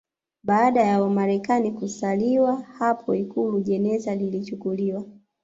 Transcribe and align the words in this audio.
Baada 0.43 0.81
ya 0.83 1.07
marehemu 1.09 1.71
kusaliwa 1.71 2.61
hapo 2.61 3.15
Ikulu 3.15 3.61
jeneza 3.61 4.15
lilichukuliwa 4.15 5.05